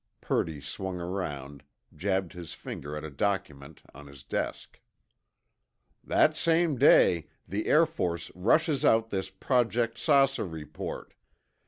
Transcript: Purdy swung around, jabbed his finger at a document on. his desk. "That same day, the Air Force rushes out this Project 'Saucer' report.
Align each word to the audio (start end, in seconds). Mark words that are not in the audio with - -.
Purdy 0.19 0.59
swung 0.59 0.99
around, 0.99 1.61
jabbed 1.95 2.33
his 2.33 2.55
finger 2.55 2.97
at 2.97 3.03
a 3.03 3.11
document 3.11 3.83
on. 3.93 4.07
his 4.07 4.23
desk. 4.23 4.81
"That 6.03 6.35
same 6.35 6.75
day, 6.79 7.27
the 7.47 7.67
Air 7.67 7.85
Force 7.85 8.31
rushes 8.33 8.83
out 8.83 9.11
this 9.11 9.29
Project 9.29 9.99
'Saucer' 9.99 10.47
report. 10.47 11.13